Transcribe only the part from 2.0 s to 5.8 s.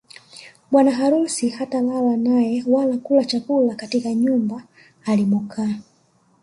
naye wala kula chakula katika nyumba alimokaa